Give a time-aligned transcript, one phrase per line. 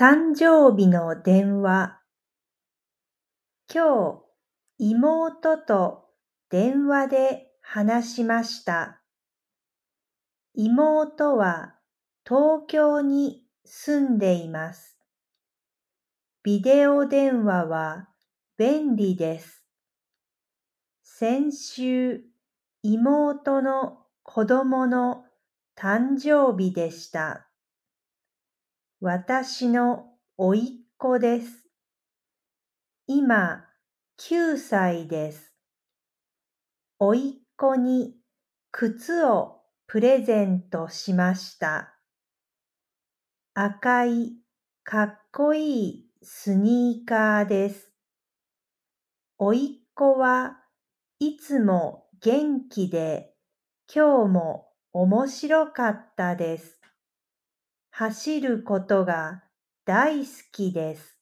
[0.00, 1.98] 誕生日の電話。
[3.68, 4.22] 今
[4.78, 6.04] 日、妹と
[6.50, 9.02] 電話で話しました。
[10.54, 11.74] 妹は
[12.24, 15.00] 東京に住んでいます。
[16.44, 18.08] ビデオ電話は
[18.56, 19.64] 便利です。
[21.02, 22.22] 先週、
[22.84, 25.24] 妹の子供の
[25.76, 27.47] 誕生日でした。
[29.00, 30.62] 私の甥っ
[30.96, 31.68] 子です。
[33.06, 33.64] 今、
[34.18, 35.54] 9歳です。
[36.98, 38.16] 甥っ子に
[38.72, 41.94] 靴をプレゼントしました。
[43.54, 44.32] 赤い
[44.82, 47.92] かっこいいスニーカーです。
[49.38, 50.58] 甥っ子は
[51.20, 53.32] いつも元気で
[53.94, 56.80] 今日も面白かったです。
[57.98, 59.42] 走ることが
[59.84, 61.17] 大好きです。